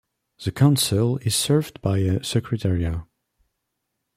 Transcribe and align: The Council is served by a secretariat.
The 0.43 0.51
Council 0.51 1.17
is 1.19 1.35
served 1.35 1.79
by 1.79 1.99
a 1.99 2.23
secretariat. 2.23 3.01